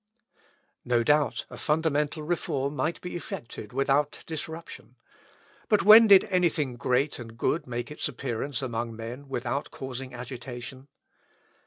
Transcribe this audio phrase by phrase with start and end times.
[0.83, 4.95] No doubt a fundamental reform might be effected without disruption.
[5.69, 10.87] But when did anything great and good make its appearance among men without causing agitation?